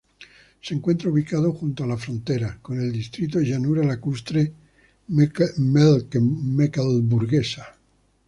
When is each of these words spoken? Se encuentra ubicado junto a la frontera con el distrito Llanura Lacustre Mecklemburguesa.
Se 0.63 0.73
encuentra 0.73 1.11
ubicado 1.11 1.51
junto 1.53 1.83
a 1.83 1.87
la 1.87 1.95
frontera 1.95 2.57
con 2.63 2.79
el 2.81 2.91
distrito 2.91 3.39
Llanura 3.39 3.83
Lacustre 3.83 4.51
Mecklemburguesa. 5.09 7.75